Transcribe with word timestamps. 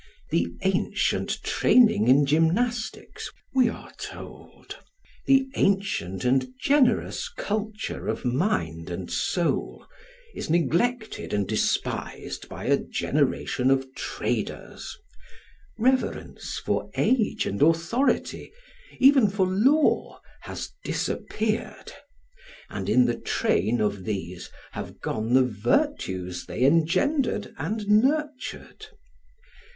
The 0.31 0.47
ancient 0.63 1.43
training 1.43 2.07
in 2.07 2.25
gymnastics, 2.25 3.29
we 3.53 3.69
are 3.69 3.91
told, 3.99 4.75
the 5.27 5.47
ancient 5.53 6.25
and 6.25 6.47
generous 6.59 7.29
culture 7.29 8.07
of 8.07 8.25
mind 8.25 8.89
and 8.89 9.11
soul, 9.11 9.85
is 10.33 10.49
neglected 10.49 11.33
and 11.35 11.47
despised 11.47 12.49
by 12.49 12.63
a 12.63 12.79
generation 12.79 13.69
of 13.69 13.93
traders; 13.93 14.97
reverence 15.77 16.57
for 16.57 16.89
age 16.95 17.45
and 17.45 17.61
authority, 17.61 18.51
even 18.97 19.29
for 19.29 19.45
law, 19.45 20.19
has 20.41 20.71
disappeared; 20.83 21.91
and 22.71 22.89
in 22.89 23.05
the 23.05 23.19
train 23.19 23.79
of 23.79 24.03
these 24.05 24.49
have 24.71 24.99
gone 24.99 25.33
the 25.35 25.45
virtues 25.45 26.47
they 26.47 26.63
engendered 26.63 27.53
and 27.59 27.87
nurtured. 27.87 28.87